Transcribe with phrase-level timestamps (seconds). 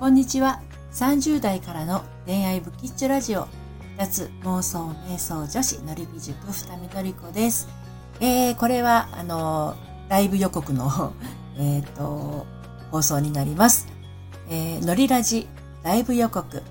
[0.00, 0.62] こんにちは。
[0.94, 3.46] 30代からの恋愛ブキッチュラジオ。
[3.98, 7.68] 脱妄想瞑想女子のりび塾二見のりこです。
[8.18, 9.76] えー、これは、あの、
[10.08, 11.12] ライブ予告の
[11.60, 12.46] えっと、
[12.90, 13.88] 放送になります。
[14.48, 15.46] えー、のりラジ
[15.82, 16.62] ライブ予告。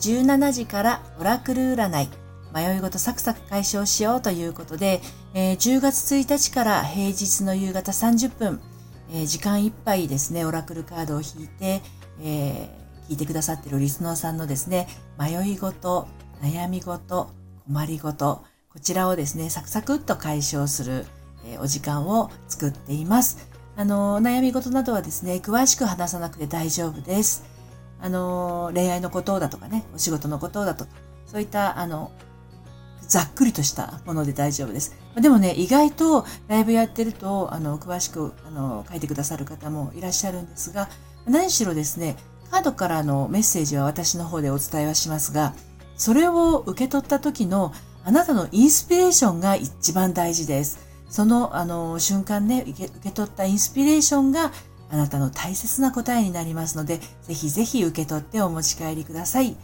[0.00, 2.10] 17時からオラクル占い。
[2.54, 5.00] 迷い事サクサク解消しようということで、
[5.32, 8.60] えー、10月1日から平日の夕方30分、
[9.10, 11.80] えー、時間いっぱいですね、オラクルカードを引いて、
[12.22, 16.08] えー、聞いてくださっているリスナーさんのですね、迷い事、
[16.42, 17.30] 悩み事、
[17.66, 21.06] 困り事、こちらをですね、サクサクっと解消する、
[21.46, 23.48] えー、お時間を作っています。
[23.76, 27.44] あの、悩み事などはですね、詳しく話さなくて大丈夫です。
[28.00, 30.90] あの、恋愛のことだとかね、お仕事のことだとか、
[31.26, 32.12] そういった、あの、
[33.08, 34.96] ざっくりとしたもので大丈夫です。
[35.20, 40.88] でもね、意外とライブやってると、あの、詳しく、あの、書いてくださる方もいらっしゃるんですが、
[41.26, 42.16] 何しろですね、
[42.50, 45.54] カードからのメッセージは私の方でお伝えはしますが、
[45.96, 47.72] それを受け取った時の
[48.04, 50.78] あなたのインスピレーションが一番大事です。
[51.08, 54.52] その、あの、瞬間ね、受け取ったインスピレーションが
[54.90, 59.56] あなたの大切な答えになりますので、ぜひぜひ受け取ってお持ち帰りください。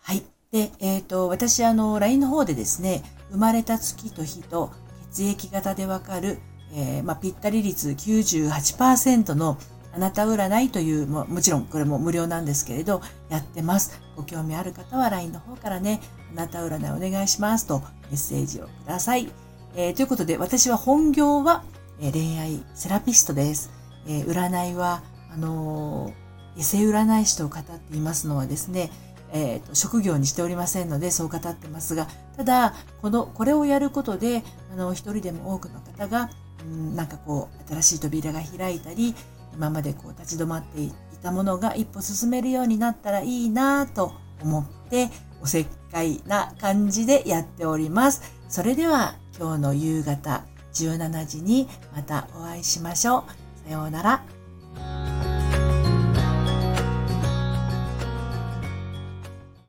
[0.00, 0.22] はい。
[0.52, 4.70] で、えっ、ー、と、私、あの、LINE の方でですね、生まれた月と日と
[5.10, 6.40] 血液型でわかる、
[6.74, 9.56] えー、まあ、ぴったり率98%の
[9.94, 13.98] あなた占いというも、もちろんこれも無料なんですけれど、やってます。
[14.14, 19.30] ご興味ある方は LINE の方からね、あなた占いお願いしますとメッセージをください。
[19.74, 21.64] えー、ということで、私は本業は、
[21.98, 23.70] えー、恋愛セラピストです。
[24.06, 28.90] えー、占いは、あのー、エセ占い師と語っていますのはですね、
[29.32, 36.30] えーと、職業にしておりませんのでそう語ってますがただこのこれをやることであの一人でも多くの方が、
[36.64, 39.14] うん、なんかこう新しい扉が開いたり
[39.54, 44.12] 今までこう立ち止まっていたものが一歩進めるようになったらいいなと
[44.42, 45.08] 思って
[45.40, 48.22] おせっかいな感じでやっております。
[48.48, 53.24] それでは今日の夕方17時にまたお会いしましょ
[53.64, 53.68] う。
[53.68, 54.41] さようなら。